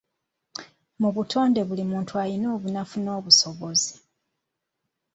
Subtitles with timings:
[1.01, 3.93] Mu buttonde buli muntu alina obunafu n’obusobozi.